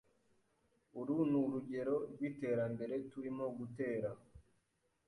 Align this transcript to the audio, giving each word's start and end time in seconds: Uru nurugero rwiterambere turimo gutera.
Uru 0.99 1.15
nurugero 1.31 1.95
rwiterambere 2.11 2.95
turimo 3.11 3.45
gutera. 3.57 4.09